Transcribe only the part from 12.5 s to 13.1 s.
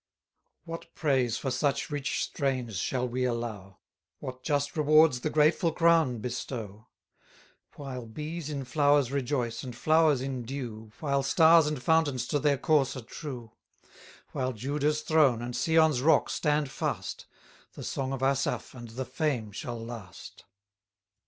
course are